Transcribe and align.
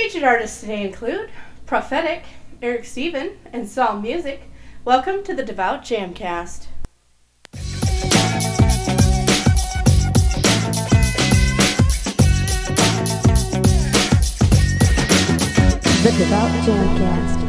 Featured 0.00 0.22
artists 0.22 0.60
today 0.60 0.86
include 0.86 1.28
ProphetiQ, 1.66 2.22
Erik 2.62 2.84
Stephen, 2.84 3.32
and 3.52 3.68
Psalm 3.68 4.00
Muzik. 4.00 4.42
Welcome 4.84 5.24
to 5.24 5.34
the 5.34 5.42
Devout 5.42 5.82
Jamcast. 5.82 6.66
The 16.04 16.14
Devout 16.16 16.52
Jamcast. 16.62 17.48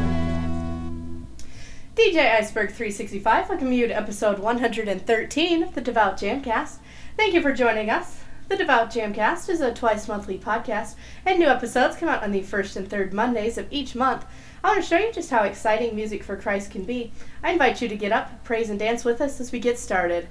DJ 1.93 2.35
Iceberg 2.35 2.69
365 2.71 3.49
welcome 3.49 3.71
you 3.71 3.87
to 3.87 3.95
episode 3.95 4.39
113 4.39 5.61
of 5.61 5.75
the 5.75 5.81
Devout 5.81 6.17
Jamcast. 6.17 6.77
Thank 7.15 7.35
you 7.35 7.43
for 7.43 7.53
joining 7.53 7.91
us. 7.91 8.21
The 8.49 8.57
Devout 8.57 8.89
Jamcast 8.89 9.47
is 9.47 9.61
a 9.61 9.71
twice 9.71 10.07
monthly 10.07 10.39
podcast, 10.39 10.95
and 11.23 11.37
new 11.37 11.45
episodes 11.45 11.97
come 11.97 12.09
out 12.09 12.23
on 12.23 12.31
the 12.31 12.41
first 12.41 12.75
and 12.75 12.89
third 12.89 13.13
Mondays 13.13 13.59
of 13.59 13.67
each 13.69 13.93
month. 13.93 14.25
I 14.63 14.69
want 14.69 14.81
to 14.81 14.89
show 14.89 14.97
you 14.97 15.13
just 15.13 15.29
how 15.29 15.43
exciting 15.43 15.95
music 15.95 16.23
for 16.23 16.35
Christ 16.35 16.71
can 16.71 16.83
be. 16.83 17.11
I 17.43 17.51
invite 17.51 17.79
you 17.79 17.87
to 17.87 17.95
get 17.95 18.11
up, 18.11 18.43
praise, 18.43 18.71
and 18.71 18.79
dance 18.79 19.05
with 19.05 19.21
us 19.21 19.39
as 19.39 19.51
we 19.51 19.59
get 19.59 19.77
started. 19.77 20.27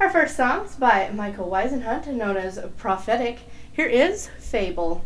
Our 0.00 0.10
first 0.10 0.36
song 0.36 0.66
is 0.66 0.76
by 0.76 1.12
Michael 1.14 1.50
Weisenhunt, 1.50 2.08
known 2.08 2.36
as 2.36 2.58
ProphetiQ. 2.58 3.38
Here 3.72 3.86
is 3.86 4.28
Fable. 4.38 5.02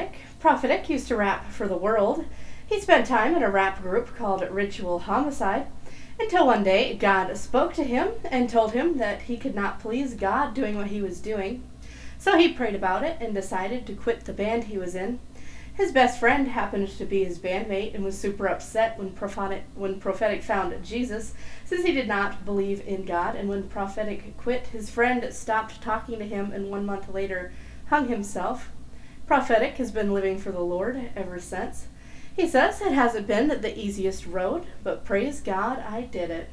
ProphetiQ. 0.00 0.12
ProphetiQ 0.40 0.88
used 0.88 1.08
to 1.08 1.16
rap 1.16 1.50
for 1.50 1.68
the 1.68 1.76
world. 1.76 2.24
He 2.66 2.80
spent 2.80 3.06
time 3.06 3.36
in 3.36 3.42
a 3.42 3.50
rap 3.50 3.82
group 3.82 4.16
called 4.16 4.48
Ritual 4.48 5.00
Homicide 5.00 5.66
until 6.18 6.46
one 6.46 6.62
day 6.62 6.94
God 6.94 7.36
spoke 7.36 7.74
to 7.74 7.84
him 7.84 8.10
and 8.24 8.48
told 8.48 8.72
him 8.72 8.98
that 8.98 9.22
he 9.22 9.36
could 9.36 9.54
not 9.54 9.80
please 9.80 10.14
God 10.14 10.54
doing 10.54 10.76
what 10.76 10.88
he 10.88 11.02
was 11.02 11.20
doing. 11.20 11.62
So 12.18 12.36
he 12.36 12.52
prayed 12.52 12.74
about 12.74 13.02
it 13.02 13.16
and 13.20 13.34
decided 13.34 13.86
to 13.86 13.94
quit 13.94 14.24
the 14.24 14.32
band 14.32 14.64
he 14.64 14.78
was 14.78 14.94
in. 14.94 15.18
His 15.74 15.92
best 15.92 16.20
friend 16.20 16.48
happened 16.48 16.88
to 16.88 17.04
be 17.06 17.24
his 17.24 17.38
bandmate 17.38 17.94
and 17.94 18.04
was 18.04 18.18
super 18.18 18.46
upset 18.46 18.98
when 18.98 19.10
ProphetiQ, 19.10 19.62
when 19.74 20.00
ProphetiQ 20.00 20.42
found 20.42 20.84
Jesus, 20.84 21.32
since 21.64 21.84
he 21.84 21.92
did 21.92 22.06
not 22.06 22.44
believe 22.44 22.86
in 22.86 23.04
God. 23.04 23.34
And 23.34 23.48
when 23.48 23.62
ProphetiQ 23.62 24.36
quit, 24.36 24.66
his 24.68 24.90
friend 24.90 25.32
stopped 25.32 25.80
talking 25.80 26.18
to 26.18 26.26
him 26.26 26.52
and 26.52 26.70
one 26.70 26.84
month 26.84 27.08
later 27.08 27.52
hung 27.88 28.08
himself. 28.08 28.70
ProphetiQ 29.30 29.76
has 29.76 29.92
been 29.92 30.12
living 30.12 30.38
for 30.38 30.50
the 30.50 30.58
Lord 30.58 31.10
ever 31.14 31.38
since. 31.38 31.86
He 32.34 32.48
says 32.48 32.80
it 32.80 32.90
hasn't 32.90 33.28
been 33.28 33.60
the 33.60 33.78
easiest 33.78 34.26
road, 34.26 34.66
but 34.82 35.04
praise 35.04 35.40
God 35.40 35.78
I 35.78 36.00
did 36.00 36.32
it. 36.32 36.48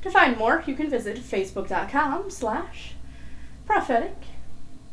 To 0.00 0.10
find 0.10 0.38
more, 0.38 0.64
you 0.66 0.74
can 0.74 0.88
visit 0.88 1.18
facebook.com 1.18 2.30
slash 2.30 2.94
prophetic. 3.66 4.16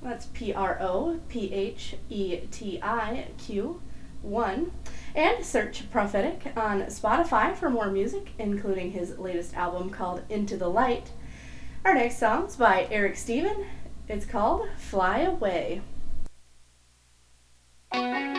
That's 0.01 0.25
P 0.25 0.51
R 0.51 0.77
O 0.81 1.21
P 1.29 1.53
H 1.53 1.95
E 2.09 2.35
T 2.51 2.81
I 2.83 3.27
Q 3.37 3.81
1. 4.21 4.71
And 5.15 5.45
search 5.45 5.89
ProphetiQ 5.89 6.57
on 6.57 6.81
Spotify 6.87 7.55
for 7.55 7.69
more 7.69 7.89
music, 7.89 8.31
including 8.37 8.91
his 8.91 9.17
latest 9.17 9.55
album 9.55 9.89
called 9.89 10.23
Into 10.29 10.57
the 10.57 10.69
Light. 10.69 11.11
Our 11.85 11.93
next 11.93 12.17
song's 12.17 12.57
by 12.57 12.89
Erik 12.91 13.15
Stephen. 13.15 13.67
It's 14.09 14.25
called 14.25 14.67
Fly 14.77 15.19
Away. 15.19 15.81
I 17.91 18.33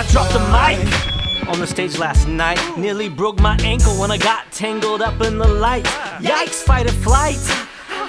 I 0.00 0.02
dropped 0.04 0.32
the 0.32 0.40
mic 0.40 1.46
on 1.46 1.60
the 1.60 1.66
stage 1.66 1.98
last 1.98 2.26
night. 2.26 2.58
Nearly 2.78 3.10
broke 3.10 3.38
my 3.38 3.58
ankle 3.62 4.00
when 4.00 4.10
I 4.10 4.16
got 4.16 4.50
tangled 4.50 5.02
up 5.02 5.20
in 5.20 5.36
the 5.36 5.46
light. 5.46 5.84
Yikes, 6.20 6.62
fight 6.62 6.86
or 6.86 6.92
flight. 7.04 7.36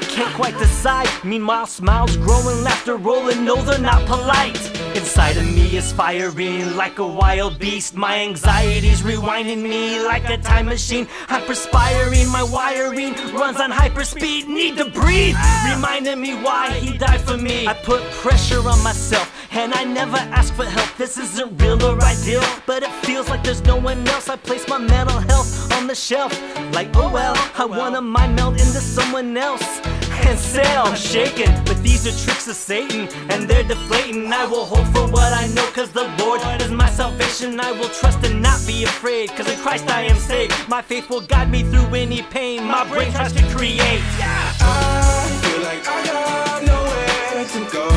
Can't 0.03 0.33
quite 0.33 0.57
decide. 0.57 1.09
Meanwhile, 1.25 1.67
smiles 1.67 2.15
growing, 2.15 2.63
laughter 2.63 2.95
rolling. 2.95 3.43
No, 3.43 3.61
they're 3.61 3.77
not 3.77 4.07
polite. 4.07 4.70
Inside 4.95 5.37
of 5.37 5.45
me 5.45 5.77
is 5.77 5.93
firing 5.93 6.75
like 6.75 6.99
a 6.99 7.07
wild 7.07 7.57
beast. 7.59 7.95
My 7.95 8.17
anxiety's 8.17 9.01
rewinding 9.01 9.61
me 9.61 10.03
like 10.03 10.29
a 10.29 10.37
time 10.37 10.65
machine. 10.65 11.07
I'm 11.29 11.43
perspiring, 11.45 12.27
my 12.27 12.43
wiring 12.43 13.13
runs 13.33 13.61
on 13.61 13.71
hyperspeed. 13.71 14.47
Need 14.47 14.77
to 14.77 14.89
breathe, 14.89 15.37
reminding 15.65 16.19
me 16.19 16.33
why 16.33 16.71
he 16.73 16.97
died 16.97 17.21
for 17.21 17.37
me. 17.37 17.67
I 17.67 17.73
put 17.73 18.01
pressure 18.23 18.59
on 18.67 18.83
myself, 18.83 19.31
and 19.51 19.73
I 19.73 19.85
never 19.85 20.17
ask 20.17 20.53
for 20.53 20.65
help. 20.65 20.89
This 20.97 21.17
isn't 21.17 21.61
real 21.61 21.81
or 21.83 22.01
ideal, 22.03 22.43
but 22.65 22.83
it 22.83 22.91
feels 23.05 23.29
like 23.29 23.43
there's 23.43 23.63
no 23.63 23.77
one 23.77 24.05
else. 24.09 24.27
I 24.27 24.35
place 24.35 24.67
my 24.67 24.77
mental 24.77 25.19
health 25.19 25.71
on 25.73 25.87
the 25.87 25.95
shelf, 25.95 26.33
like 26.73 26.89
oh 26.95 27.09
well. 27.09 27.35
I 27.57 27.63
wanna 27.63 28.01
mind 28.01 28.35
melt 28.35 28.53
into 28.53 28.81
someone 28.81 29.37
else 29.37 29.81
and 30.25 30.39
sail. 30.39 30.83
I'm 30.85 30.95
shaking, 30.95 31.53
but 31.65 31.77
these 31.83 32.07
are 32.07 32.25
tricks 32.25 32.47
of 32.47 32.55
Satan, 32.55 33.07
and 33.29 33.49
they're 33.49 33.63
deflating. 33.63 34.31
I 34.31 34.45
will 34.45 34.65
hope 34.65 34.87
for 34.95 35.07
what 35.11 35.33
I 35.33 35.47
know, 35.47 35.65
cause 35.71 35.91
the 35.91 36.07
Lord 36.19 36.41
is 36.61 36.71
my 36.71 36.89
salvation. 36.89 37.59
I 37.59 37.71
will 37.71 37.89
trust 37.89 38.23
and 38.25 38.41
not 38.41 38.65
be 38.65 38.83
afraid, 38.83 39.29
cause 39.31 39.49
in 39.49 39.59
Christ 39.59 39.89
I 39.89 40.01
am 40.03 40.17
saved. 40.17 40.53
My 40.67 40.81
faith 40.81 41.09
will 41.09 41.21
guide 41.21 41.49
me 41.51 41.63
through 41.63 41.93
any 41.95 42.21
pain 42.23 42.61
my 42.71 42.87
brain 42.87 43.11
tries 43.11 43.33
to 43.33 43.43
create. 43.55 43.81
I 43.81 45.27
feel 45.41 45.61
like 45.61 45.85
I 45.87 46.05
got 46.05 46.63
nowhere 46.71 47.45
to 47.53 47.59
go. 47.75 47.87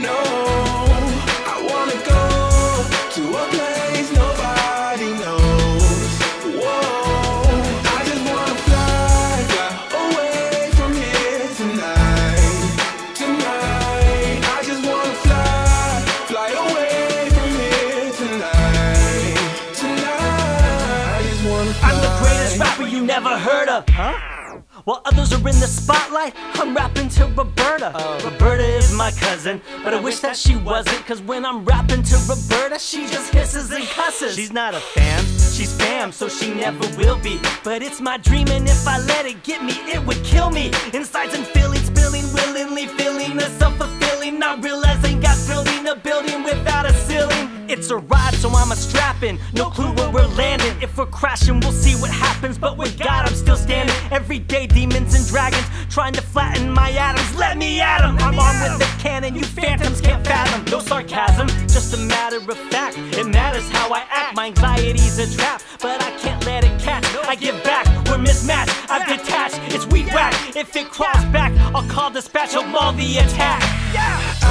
No, 0.00 0.31
Are 25.32 25.48
in 25.48 25.58
the 25.60 25.66
spotlight, 25.66 26.34
I'm 26.54 26.74
rapping 26.74 27.08
to 27.10 27.24
Roberta. 27.26 27.92
Oh. 27.94 28.30
Roberta 28.30 28.64
is 28.64 28.92
my 28.92 29.10
cousin, 29.12 29.62
but 29.82 29.94
I 29.94 30.00
wish 30.00 30.20
that 30.20 30.36
she 30.36 30.56
wasn't. 30.56 31.04
Cause 31.06 31.22
when 31.22 31.46
I'm 31.46 31.64
rapping 31.64 32.02
to 32.02 32.16
Roberta, 32.28 32.78
she 32.78 33.06
just 33.06 33.32
hisses 33.32 33.70
and 33.70 33.84
cusses. 33.84 34.36
She's 34.36 34.52
not 34.52 34.74
a 34.74 34.80
fan, 34.80 35.24
she's 35.24 35.74
fam, 35.74 36.12
so 36.12 36.28
she 36.28 36.52
never 36.52 36.86
will 36.98 37.18
be. 37.18 37.40
But 37.64 37.82
it's 37.82 38.00
my 38.00 38.18
dream, 38.18 38.48
and 38.48 38.68
if 38.68 38.86
I 38.86 38.98
let 38.98 39.24
it 39.24 39.42
get 39.42 39.64
me, 39.64 39.72
it 39.90 40.04
would 40.04 40.22
kill 40.22 40.50
me. 40.50 40.70
Insides 40.92 41.34
and 41.34 41.46
feelings, 41.46 41.86
spilling, 41.86 42.24
willingly 42.34 42.86
feeling 42.86 43.36
the 43.36 43.48
self 43.58 43.76
fulfilling. 43.78 44.38
Not 44.38 44.62
realizing 44.62 45.20
got 45.20 45.38
building 45.48 45.86
a 45.88 45.96
building 45.96 46.42
without 46.42 46.84
a 46.84 46.92
ceiling. 46.92 47.48
It's 47.68 47.88
a 47.90 47.96
ride, 47.96 48.34
so 48.34 48.50
I'm 48.50 48.70
a 48.70 48.76
strapping. 48.76 49.38
No 49.54 49.70
clue 49.70 49.92
where 49.94 50.10
we're 50.10 50.26
landing. 50.36 50.76
If 50.82 50.98
we're 50.98 51.06
crashing, 51.06 51.58
we'll 51.60 51.72
see 51.72 51.94
what 52.00 52.10
happens. 52.10 52.58
But 52.58 52.76
with 52.76 52.98
God, 54.12 54.20
I'm 54.20 54.24
still 54.24 54.38
standing. 54.38 54.38
Every 54.38 54.38
day, 54.38 54.66
demons 54.66 55.14
and 55.14 55.26
dragons 55.26 55.66
trying 55.90 56.12
to 56.14 56.22
flatten 56.22 56.70
my 56.70 56.90
atoms. 56.90 57.36
Let 57.36 57.56
me 57.56 57.80
at 57.80 58.02
'em. 58.02 58.18
I'm 58.18 58.38
armed 58.38 58.62
with 58.62 58.78
the 58.78 59.02
cannon. 59.02 59.34
You 59.34 59.44
phantoms 59.44 60.00
can't 60.00 60.26
fathom. 60.26 60.64
No 60.70 60.80
sarcasm, 60.80 61.48
just 61.68 61.94
a 61.94 61.98
matter 61.98 62.38
of 62.38 62.58
fact. 62.70 62.96
It 62.96 63.26
matters 63.26 63.68
how 63.70 63.92
I 63.92 64.02
act. 64.10 64.34
My 64.34 64.46
anxiety's 64.46 65.18
a 65.18 65.26
trap, 65.36 65.62
but 65.80 66.02
I 66.02 66.10
can't 66.22 66.44
let 66.46 66.64
it 66.64 66.78
catch. 66.80 67.04
I 67.26 67.34
give 67.34 67.62
back. 67.64 67.86
We're 68.08 68.18
mismatched. 68.18 68.74
I've 68.90 69.06
detached. 69.06 69.60
It's 69.74 69.86
weed 69.86 70.06
whack. 70.14 70.34
If 70.56 70.74
it 70.76 70.90
crawls 70.90 71.24
back, 71.26 71.52
I'll 71.74 71.88
call 71.88 72.10
dispatch. 72.10 72.54
I'll 72.54 72.64
maul 72.66 72.92
the 72.92 73.18
attack. 73.18 73.62
I 73.94 74.41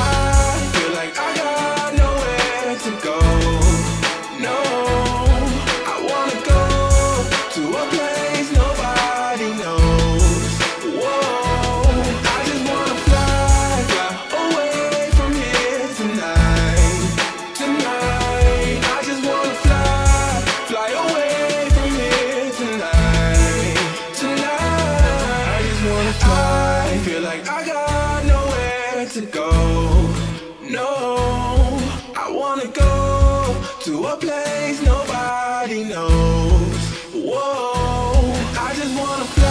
to 33.86 34.06
a 34.06 34.16
place 34.16 34.80
nobody 34.84 35.84
knows. 35.84 36.82
Whoa, 37.14 38.14
I 38.60 38.74
just 38.76 38.94
wanna 39.00 39.26
fly, 39.26 39.51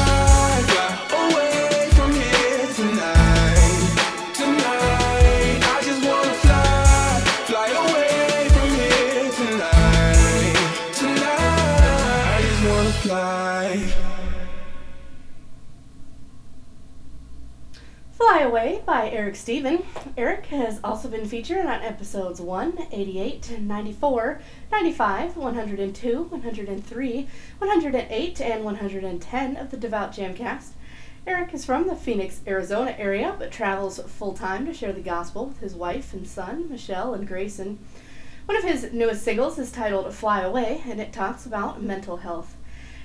by 18.90 19.08
Erik 19.08 19.36
Stephen. 19.36 19.84
Erik 20.16 20.46
has 20.46 20.80
also 20.82 21.08
been 21.08 21.24
featured 21.24 21.64
on 21.64 21.80
episodes 21.80 22.40
1, 22.40 22.88
88, 22.90 23.60
94, 23.60 24.40
95, 24.72 25.36
102, 25.36 26.22
103, 26.24 27.28
108, 27.58 28.40
and 28.40 28.64
110 28.64 29.56
of 29.56 29.70
the 29.70 29.76
Devout 29.76 30.12
Jamcast. 30.12 30.70
Erik 31.24 31.54
is 31.54 31.64
from 31.64 31.86
the 31.86 31.94
Phoenix, 31.94 32.40
Arizona 32.48 32.96
area, 32.98 33.36
but 33.38 33.52
travels 33.52 34.00
full 34.00 34.34
time 34.34 34.66
to 34.66 34.74
share 34.74 34.92
the 34.92 35.00
gospel 35.00 35.46
with 35.46 35.60
his 35.60 35.76
wife 35.76 36.12
and 36.12 36.26
son, 36.26 36.68
Michelle 36.68 37.14
and 37.14 37.28
Grayson. 37.28 37.78
One 38.46 38.56
of 38.56 38.64
his 38.64 38.92
newest 38.92 39.22
singles 39.22 39.56
is 39.56 39.70
titled 39.70 40.12
Fly 40.12 40.40
Away, 40.40 40.82
and 40.84 41.00
it 41.00 41.12
talks 41.12 41.46
about 41.46 41.80
mental 41.80 42.16
health. 42.16 42.56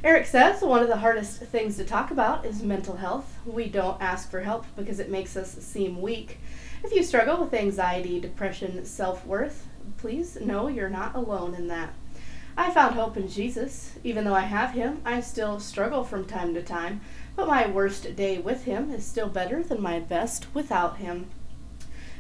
Erik 0.04 0.28
says 0.28 0.62
one 0.62 0.82
of 0.82 0.88
the 0.88 0.98
hardest 0.98 1.40
things 1.40 1.78
to 1.78 1.86
talk 1.86 2.12
about 2.12 2.46
is 2.46 2.62
mental 2.62 2.98
health. 2.98 3.38
We 3.46 3.70
don't 3.70 4.02
ask 4.02 4.30
for 4.30 4.42
help 4.42 4.66
because 4.76 5.00
it 5.00 5.10
makes 5.10 5.36
us 5.36 5.54
seem 5.54 6.02
weak. 6.02 6.40
If 6.84 6.94
you 6.94 7.02
struggle 7.02 7.44
with 7.44 7.54
anxiety, 7.54 8.20
depression, 8.20 8.86
self 8.86 9.26
worth, 9.26 9.68
please 9.98 10.40
know 10.40 10.68
you're 10.68 10.90
not 10.90 11.16
alone 11.16 11.56
in 11.56 11.68
that. 11.70 11.94
I 12.58 12.72
found 12.72 12.96
hope 12.96 13.18
in 13.18 13.28
Jesus. 13.28 13.94
Even 14.04 14.24
though 14.24 14.36
I 14.36 14.42
have 14.42 14.72
him, 14.72 15.02
I 15.04 15.22
still 15.22 15.60
struggle 15.60 16.04
from 16.04 16.26
time 16.26 16.54
to 16.54 16.62
time, 16.62 17.02
but 17.36 17.48
my 17.48 17.68
worst 17.68 18.16
day 18.16 18.38
with 18.38 18.66
him 18.66 18.92
is 18.92 19.06
still 19.06 19.28
better 19.28 19.64
than 19.64 19.82
my 19.82 20.00
best 20.00 20.54
without 20.54 20.98
him. 20.98 21.28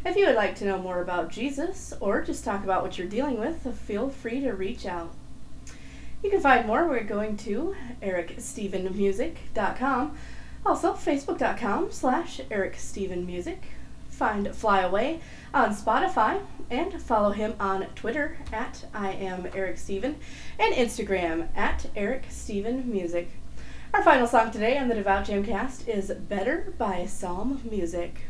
If 0.03 0.15
you 0.15 0.25
would 0.25 0.35
like 0.35 0.55
to 0.55 0.65
know 0.65 0.77
more 0.77 1.01
about 1.01 1.29
Jesus 1.29 1.93
or 1.99 2.21
just 2.21 2.43
talk 2.43 2.63
about 2.63 2.81
what 2.81 2.97
you're 2.97 3.07
dealing 3.07 3.39
with, 3.39 3.65
feel 3.79 4.09
free 4.09 4.39
to 4.41 4.51
reach 4.53 4.85
out. 4.85 5.13
You 6.25 6.31
can 6.31 6.41
find 6.41 6.65
more 6.65 6.87
by 6.87 7.01
going 7.01 7.37
to 7.37 7.75
ericstevenmusic.com, 8.01 10.17
also 10.65 10.93
facebook.com 10.93 11.91
slash 11.91 12.41
ericstevenmusic. 12.49 13.59
Find 14.09 14.55
Fly 14.55 14.81
Away 14.81 15.19
on 15.53 15.75
Spotify 15.75 16.41
and 16.71 16.99
follow 16.99 17.29
him 17.29 17.53
on 17.59 17.85
Twitter 17.93 18.39
at 18.51 18.87
I 18.91 19.11
am 19.11 19.47
Erik 19.53 19.77
Stephen 19.77 20.15
and 20.57 20.73
Instagram 20.73 21.49
at 21.55 21.91
Erik 21.95 22.23
Stephen 22.29 22.91
Music. 22.91 23.29
Our 23.93 24.01
final 24.01 24.25
song 24.25 24.49
today 24.49 24.79
on 24.79 24.87
the 24.87 24.95
Devout 24.95 25.27
Jamcast 25.27 25.87
is 25.87 26.09
Better 26.09 26.73
by 26.79 27.05
Psalm 27.05 27.61
Muzik. 27.69 28.21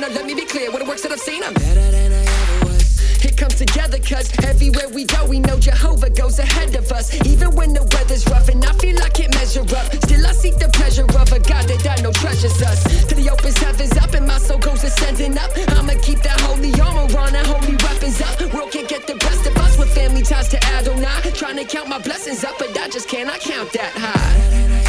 Now 0.00 0.06
let 0.14 0.26
me 0.26 0.34
be 0.34 0.46
clear, 0.46 0.70
what 0.70 0.78
the 0.78 0.88
works 0.88 1.02
that 1.02 1.10
I've 1.10 1.18
seen, 1.18 1.42
I'm 1.42 1.52
better 1.54 1.90
than 1.90 2.12
I 2.12 2.22
ever 2.22 2.66
was. 2.70 3.24
It 3.24 3.36
comes 3.36 3.56
together 3.56 3.98
cause 3.98 4.30
everywhere 4.44 4.88
we 4.94 5.04
go, 5.04 5.26
we 5.26 5.40
know 5.40 5.58
Jehovah 5.58 6.08
goes 6.10 6.38
ahead 6.38 6.76
of 6.76 6.92
us. 6.92 7.12
Even 7.26 7.50
when 7.56 7.72
the 7.72 7.82
weather's 7.82 8.24
rough 8.28 8.48
and 8.48 8.64
I 8.64 8.72
feel 8.74 8.94
I 9.02 9.08
can't 9.08 9.34
measure 9.34 9.66
up, 9.74 9.90
still 10.06 10.24
I 10.24 10.32
seek 10.32 10.56
the 10.58 10.68
pleasure 10.68 11.02
of 11.02 11.32
a 11.32 11.40
God 11.40 11.66
that 11.66 11.98
I 11.98 12.00
know 12.00 12.12
treasures 12.12 12.62
us. 12.62 12.86
Till 13.08 13.18
he 13.18 13.28
opens 13.28 13.58
heavens 13.58 13.96
up 13.98 14.14
and 14.14 14.24
my 14.24 14.38
soul 14.38 14.58
goes 14.58 14.84
ascending 14.84 15.36
up. 15.36 15.50
I'ma 15.74 15.94
keep 16.00 16.22
that 16.22 16.40
holy 16.42 16.70
armor 16.78 17.10
on 17.18 17.34
and 17.34 17.46
holy 17.46 17.74
weapons 17.82 18.20
up. 18.22 18.38
World 18.54 18.70
can't 18.70 18.88
get 18.88 19.04
the 19.08 19.16
best 19.16 19.46
of 19.50 19.56
us 19.58 19.76
with 19.76 19.92
family 19.92 20.22
ties 20.22 20.48
to 20.50 20.64
Adonai. 20.78 21.34
Trying 21.34 21.56
to 21.56 21.64
count 21.64 21.88
my 21.88 21.98
blessings 21.98 22.44
up, 22.44 22.54
but 22.58 22.70
I 22.78 22.88
just 22.88 23.08
cannot 23.08 23.40
count 23.40 23.72
that 23.72 23.92
high. 23.98 24.87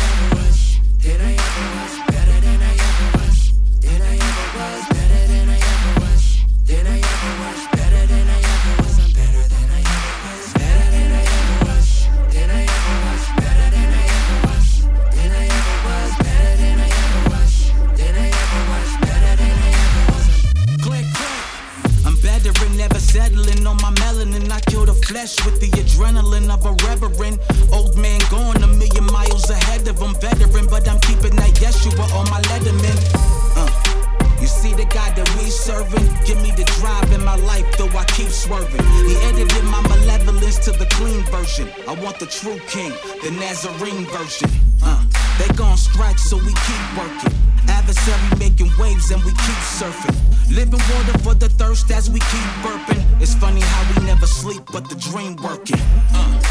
Version. 41.59 41.87
I 41.87 41.93
want 42.01 42.19
the 42.19 42.25
true 42.25 42.59
king, 42.67 42.91
the 43.23 43.31
Nazarene 43.31 44.05
version. 44.05 44.49
Uh, 44.83 45.03
they 45.37 45.47
gon' 45.55 45.77
strike, 45.77 46.17
so 46.17 46.37
we 46.37 46.53
keep 46.53 46.97
working. 46.97 47.33
Adversary 47.67 48.39
making 48.39 48.71
waves 48.79 49.11
and 49.11 49.23
we 49.23 49.31
keep 49.31 49.61
surfing. 49.77 50.15
Living 50.55 50.79
water 50.79 51.17
for 51.19 51.35
the 51.35 51.49
thirst 51.49 51.91
as 51.91 52.09
we 52.09 52.19
keep 52.19 52.49
burping. 52.63 53.03
It's 53.21 53.35
funny 53.35 53.61
how 53.61 53.81
we 53.93 54.05
never 54.05 54.25
sleep, 54.25 54.63
but 54.71 54.89
the 54.89 54.95
dream 54.95 55.35
working. 55.37 55.79
Uh. 56.13 56.41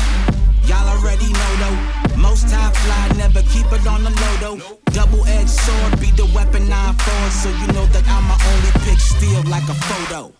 Y'all 0.65 0.89
already 0.89 1.33
know 1.33 1.53
though. 1.63 2.17
Most 2.17 2.51
high 2.51 2.71
fly, 2.71 3.17
never 3.17 3.43
keep 3.43 3.67
it 3.73 3.87
on 3.87 4.05
the 4.05 4.11
low 4.11 4.37
though. 4.41 4.79
Double 4.93 5.25
edged 5.27 5.51
sword 5.51 6.01
be 6.01 6.11
the 6.11 6.31
weapon 6.35 6.71
I 6.71 6.91
afford, 6.91 7.33
so 7.33 7.49
you 7.49 7.67
know 7.73 7.87
that 7.87 8.05
I'm 8.07 8.25
my 8.25 8.39
only 8.53 8.73
pick, 8.85 9.01
still 9.01 9.43
like 9.51 9.65
a 9.69 9.75
photo. 9.75 10.38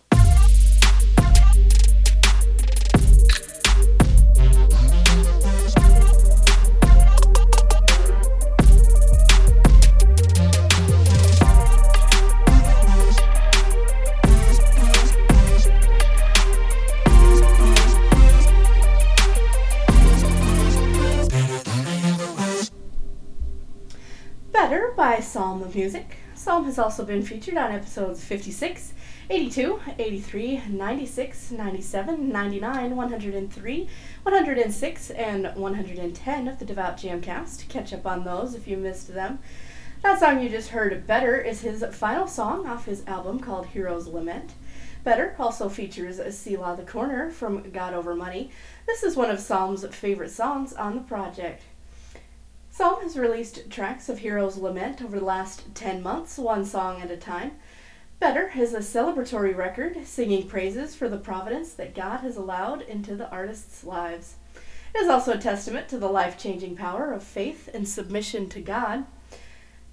Psalm 25.29 25.61
of 25.63 25.75
Music. 25.75 26.17
Psalm 26.35 26.65
has 26.65 26.79
also 26.79 27.05
been 27.05 27.23
featured 27.23 27.59
on 27.59 27.71
episodes 27.71 28.25
56, 28.25 28.95
82, 29.29 29.79
83, 29.99 30.63
96, 30.71 31.51
97, 31.51 32.29
99, 32.31 32.97
103, 32.97 33.89
106, 34.23 35.11
and 35.11 35.55
110 35.55 36.49
of 36.49 36.59
the 36.59 36.65
Devout 36.65 36.97
Jamcast. 36.97 37.69
Catch 37.69 37.93
up 37.93 38.07
on 38.07 38.25
those 38.25 38.55
if 38.55 38.67
you 38.67 38.79
missed 38.79 39.13
them. 39.13 39.39
That 40.03 40.19
song 40.19 40.43
you 40.43 40.49
just 40.49 40.71
heard, 40.71 41.07
Better, 41.07 41.39
is 41.39 41.61
his 41.61 41.85
final 41.93 42.27
song 42.27 42.67
off 42.67 42.87
his 42.87 43.07
album 43.07 43.39
called 43.39 43.67
Heroes 43.67 44.07
Lament. 44.07 44.55
Better 45.05 45.37
also 45.39 45.69
features 45.69 46.23
Selah 46.35 46.75
the 46.75 46.91
Corner 46.91 47.29
from 47.29 47.71
God 47.71 47.93
Over 47.93 48.15
Money. 48.15 48.51
This 48.87 49.03
is 49.03 49.15
one 49.15 49.31
of 49.31 49.41
Psalm's 49.41 49.87
favorite 49.95 50.31
songs 50.31 50.73
on 50.73 50.95
the 50.95 51.03
project. 51.03 51.65
Psalm 52.79 53.03
has 53.03 53.19
released 53.19 53.69
tracks 53.69 54.09
of 54.09 54.21
Hero's 54.21 54.57
Lament 54.57 55.03
over 55.03 55.19
the 55.19 55.25
last 55.25 55.75
10 55.75 56.01
months, 56.01 56.39
one 56.39 56.65
song 56.65 57.03
at 57.03 57.11
a 57.11 57.17
time. 57.17 57.57
Better 58.21 58.53
is 58.57 58.73
a 58.73 58.79
celebratory 58.79 59.53
record, 59.53 60.07
singing 60.07 60.47
praises 60.47 60.95
for 60.95 61.09
the 61.09 61.17
providence 61.17 61.73
that 61.73 61.93
God 61.93 62.19
has 62.19 62.37
allowed 62.37 62.83
into 62.83 63.17
the 63.17 63.29
artists' 63.31 63.83
lives. 63.83 64.37
It 64.95 64.99
is 65.01 65.09
also 65.09 65.33
a 65.33 65.39
testament 65.39 65.89
to 65.89 65.99
the 65.99 66.07
life 66.07 66.39
changing 66.39 66.77
power 66.77 67.13
of 67.13 67.25
faith 67.25 67.69
and 67.75 67.89
submission 67.89 68.49
to 68.51 68.61
God. 68.61 69.07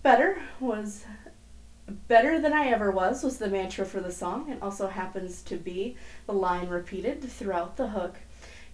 Better 0.04 0.44
was 0.60 1.06
Better 2.08 2.40
Than 2.40 2.54
I 2.54 2.68
Ever 2.68 2.92
Was 2.92 3.24
was 3.24 3.40
the 3.40 3.50
mantra 3.50 3.88
for 3.88 4.00
the 4.00 4.12
song 4.12 4.52
and 4.52 4.62
also 4.62 4.90
happens 4.90 5.42
to 5.42 5.58
be 5.58 5.98
the 6.28 6.34
line 6.34 6.68
repeated 6.68 7.24
throughout 7.24 7.78
the 7.78 7.88
hook. 7.88 8.18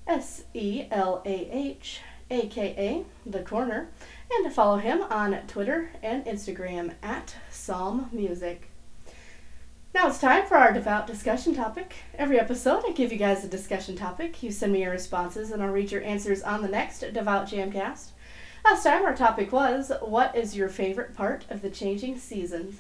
S-E-L-A-H 0.05 2.01
aka 2.29 3.05
The 3.25 3.39
Corner 3.39 3.87
and 4.29 4.43
to 4.43 4.51
follow 4.51 4.79
him 4.79 5.01
on 5.03 5.47
Twitter 5.47 5.91
and 6.03 6.25
Instagram 6.25 6.95
at 7.01 7.37
Psalm 7.49 8.09
Muzik. 8.11 8.69
Now 9.95 10.09
it's 10.09 10.19
time 10.19 10.45
for 10.45 10.57
our 10.57 10.73
devout 10.73 11.07
discussion 11.07 11.55
topic. 11.55 11.95
Every 12.15 12.37
episode, 12.37 12.83
I 12.85 12.91
give 12.91 13.13
you 13.13 13.17
guys 13.17 13.45
a 13.45 13.47
discussion 13.47 13.95
topic. 13.95 14.43
You 14.43 14.51
send 14.51 14.73
me 14.73 14.81
your 14.81 14.91
responses, 14.91 15.51
and 15.51 15.63
I'll 15.63 15.71
read 15.71 15.93
your 15.93 16.03
answers 16.03 16.41
on 16.41 16.61
the 16.61 16.67
next 16.67 16.99
Devout 16.99 17.47
Jamcast. 17.47 18.11
Last 18.63 18.83
time, 18.83 19.03
our 19.05 19.15
topic 19.15 19.51
was 19.51 19.91
What 20.01 20.35
is 20.35 20.55
your 20.55 20.69
favorite 20.69 21.15
part 21.15 21.45
of 21.49 21.63
the 21.63 21.69
changing 21.69 22.19
seasons? 22.19 22.79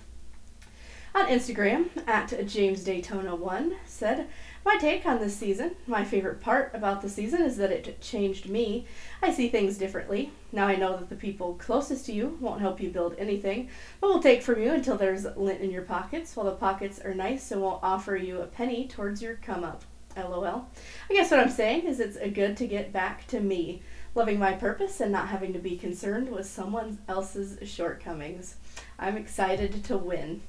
On 1.15 1.25
Instagram, 1.25 1.89
at 2.07 2.29
JamesDaytona1 2.29 3.73
said, 3.85 4.27
My 4.63 4.77
take 4.77 5.07
on 5.07 5.19
this 5.19 5.35
season, 5.35 5.75
my 5.87 6.05
favorite 6.05 6.39
part 6.39 6.71
about 6.75 7.01
the 7.01 7.09
season 7.09 7.41
is 7.41 7.57
that 7.57 7.71
it 7.71 7.99
changed 7.99 8.47
me. 8.47 8.85
I 9.23 9.33
see 9.33 9.49
things 9.49 9.77
differently. 9.79 10.31
Now 10.51 10.67
I 10.67 10.75
know 10.75 10.95
that 10.97 11.09
the 11.09 11.15
people 11.15 11.55
closest 11.55 12.05
to 12.05 12.13
you 12.13 12.37
won't 12.39 12.61
help 12.61 12.79
you 12.79 12.89
build 12.89 13.15
anything, 13.17 13.69
but 13.99 14.09
will 14.09 14.21
take 14.21 14.43
from 14.43 14.61
you 14.61 14.71
until 14.71 14.97
there's 14.97 15.25
lint 15.35 15.61
in 15.61 15.71
your 15.71 15.81
pockets, 15.81 16.35
while 16.35 16.45
the 16.45 16.51
pockets 16.51 16.99
are 16.99 17.15
nice 17.15 17.51
and 17.51 17.61
won't 17.61 17.83
offer 17.83 18.15
you 18.15 18.39
a 18.39 18.45
penny 18.45 18.87
towards 18.87 19.21
your 19.21 19.35
come 19.35 19.63
up. 19.63 19.83
LOL. 20.15 20.67
I 21.09 21.13
guess 21.13 21.31
what 21.31 21.39
I'm 21.39 21.49
saying 21.49 21.85
is 21.85 21.99
it's 21.99 22.17
good 22.33 22.57
to 22.57 22.67
get 22.67 22.93
back 22.93 23.27
to 23.27 23.39
me, 23.39 23.81
loving 24.13 24.39
my 24.39 24.53
purpose 24.53 24.99
and 24.99 25.11
not 25.11 25.29
having 25.29 25.53
to 25.53 25.59
be 25.59 25.77
concerned 25.77 26.29
with 26.29 26.45
someone 26.45 26.99
else's 27.07 27.57
shortcomings. 27.69 28.55
I'm 28.99 29.17
excited 29.17 29.83
to 29.85 29.97
win. 29.97 30.41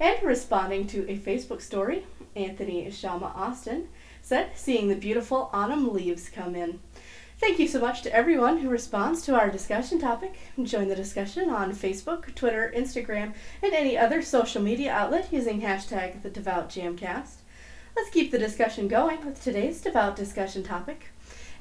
And 0.00 0.22
responding 0.22 0.86
to 0.88 1.08
a 1.08 1.16
Facebook 1.16 1.62
story, 1.62 2.06
Anthony 2.34 2.86
Shalma 2.86 3.34
Austin 3.36 3.88
said, 4.22 4.50
seeing 4.56 4.88
the 4.88 4.96
beautiful 4.96 5.50
autumn 5.52 5.92
leaves 5.92 6.28
come 6.28 6.56
in. 6.56 6.80
Thank 7.38 7.58
you 7.58 7.68
so 7.68 7.80
much 7.80 8.02
to 8.02 8.14
everyone 8.14 8.58
who 8.58 8.68
responds 8.68 9.22
to 9.22 9.38
our 9.38 9.50
discussion 9.50 9.98
topic. 9.98 10.38
Join 10.62 10.88
the 10.88 10.94
discussion 10.94 11.50
on 11.50 11.72
Facebook, 11.72 12.34
Twitter, 12.34 12.72
Instagram, 12.76 13.34
and 13.62 13.74
any 13.74 13.98
other 13.98 14.22
social 14.22 14.62
media 14.62 14.92
outlet 14.92 15.32
using 15.32 15.60
hashtag 15.60 16.22
the 16.22 16.30
Devout 16.30 16.68
Jamcast. 16.68 17.36
Let's 17.96 18.10
keep 18.10 18.30
the 18.30 18.38
discussion 18.38 18.88
going 18.88 19.24
with 19.24 19.42
today's 19.42 19.80
devout 19.80 20.16
discussion 20.16 20.62
topic. 20.62 21.10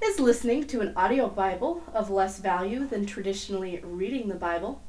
Is 0.02 0.20
listening 0.20 0.66
to 0.68 0.82
an 0.82 0.94
audio 0.96 1.30
Bible 1.30 1.84
of 1.94 2.10
less 2.10 2.40
value 2.40 2.86
than 2.86 3.06
traditionally 3.06 3.80
reading 3.84 4.28
the 4.28 4.36
Bible? 4.36 4.82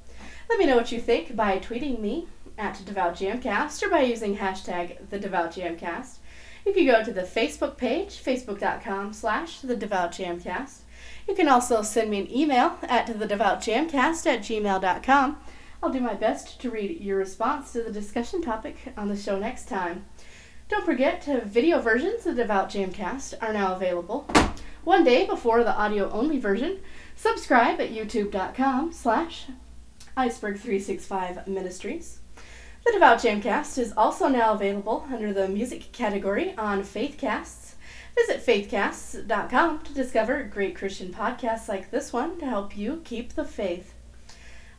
Let 0.48 0.58
me 0.58 0.66
know 0.66 0.76
what 0.76 0.92
you 0.92 1.00
think 1.00 1.36
by 1.36 1.58
tweeting 1.58 2.00
me 2.00 2.26
at 2.58 2.80
Devout 2.84 3.16
Jamcast 3.16 3.82
or 3.82 3.90
by 3.90 4.00
using 4.00 4.38
hashtag 4.38 5.08
the 5.10 5.18
Devout 5.18 5.52
Jamcast. 5.52 6.18
You 6.66 6.72
can 6.72 6.86
go 6.86 7.04
to 7.04 7.12
the 7.12 7.22
Facebook 7.22 7.76
page, 7.76 8.22
facebook.com 8.22 9.12
slash 9.12 9.60
the 9.60 9.76
Devout 9.76 10.18
You 10.18 11.34
can 11.34 11.48
also 11.48 11.82
send 11.82 12.10
me 12.10 12.20
an 12.20 12.32
email 12.32 12.78
at 12.82 13.06
thedevoutjamcast 13.06 14.26
at 14.26 14.40
gmail.com. 14.40 15.38
I'll 15.82 15.90
do 15.90 16.00
my 16.00 16.14
best 16.14 16.60
to 16.62 16.70
read 16.70 17.00
your 17.00 17.18
response 17.18 17.72
to 17.72 17.82
the 17.82 17.92
discussion 17.92 18.42
topic 18.42 18.76
on 18.96 19.08
the 19.08 19.16
show 19.16 19.38
next 19.38 19.68
time. 19.68 20.06
Don't 20.68 20.84
forget, 20.84 21.24
video 21.44 21.80
versions 21.80 22.26
of 22.26 22.36
the 22.36 22.42
Devout 22.42 22.70
Jamcast 22.70 23.34
are 23.42 23.52
now 23.52 23.76
available. 23.76 24.26
One 24.84 25.02
day 25.02 25.26
before 25.26 25.64
the 25.64 25.74
audio-only 25.74 26.38
version, 26.38 26.80
subscribe 27.16 27.80
at 27.80 27.90
youtube.com 27.90 28.92
slash 28.92 29.46
iceberg365 30.14 31.46
ministries. 31.46 32.18
The 32.84 32.92
Devout 32.92 33.20
Jamcast 33.20 33.78
is 33.78 33.94
also 33.96 34.28
now 34.28 34.52
available 34.52 35.06
under 35.10 35.32
the 35.32 35.48
music 35.48 35.90
category 35.92 36.54
on 36.58 36.82
Faithcasts. 36.82 37.76
Visit 38.14 38.44
faithcasts.com 38.44 39.84
to 39.84 39.94
discover 39.94 40.44
great 40.44 40.76
Christian 40.76 41.14
podcasts 41.14 41.66
like 41.66 41.90
this 41.90 42.12
one 42.12 42.38
to 42.38 42.44
help 42.44 42.76
you 42.76 43.00
keep 43.04 43.32
the 43.32 43.44
faith. 43.46 43.94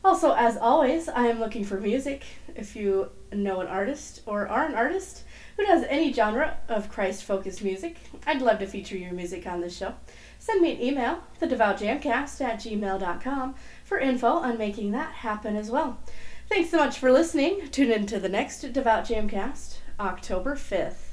Also, 0.03 0.33
as 0.33 0.55
always, 0.55 1.09
I 1.09 1.25
am 1.25 1.39
looking 1.39 1.65
for 1.65 1.79
music. 1.79 2.25
If 2.55 2.75
you 2.75 3.09
know 3.33 3.59
an 3.59 3.67
artist 3.67 4.21
or 4.27 4.47
are 4.47 4.67
an 4.67 4.75
artist 4.75 5.23
who 5.55 5.65
does 5.65 5.83
any 5.89 6.11
genre 6.11 6.57
of 6.67 6.89
Christ 6.89 7.23
focused 7.23 7.63
music, 7.63 7.97
I'd 8.27 8.41
love 8.41 8.59
to 8.59 8.67
feature 8.67 8.97
your 8.97 9.13
music 9.13 9.47
on 9.47 9.61
this 9.61 9.77
show. 9.77 9.95
Send 10.39 10.61
me 10.61 10.73
an 10.73 10.81
email, 10.81 11.23
thedevoutjamcast 11.41 12.41
at 12.41 12.59
gmail.com, 12.59 13.55
for 13.83 13.97
info 13.99 14.27
on 14.27 14.57
making 14.57 14.91
that 14.91 15.13
happen 15.13 15.55
as 15.55 15.71
well. 15.71 15.99
Thanks 16.49 16.69
so 16.69 16.77
much 16.77 16.97
for 16.97 17.11
listening. 17.11 17.69
Tune 17.71 17.91
in 17.91 18.05
to 18.07 18.19
the 18.19 18.29
next 18.29 18.61
Devout 18.73 19.05
Jamcast, 19.05 19.77
October 19.99 20.55
5th. 20.55 21.04